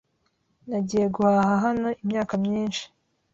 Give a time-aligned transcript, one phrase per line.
[0.69, 2.83] Nagiye guhaha hano imyaka myinshi.